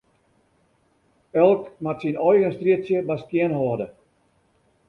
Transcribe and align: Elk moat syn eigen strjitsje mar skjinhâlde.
Elk 1.43 1.63
moat 1.85 2.01
syn 2.03 2.19
eigen 2.27 2.55
strjitsje 2.57 2.99
mar 3.07 3.19
skjinhâlde. 3.23 3.87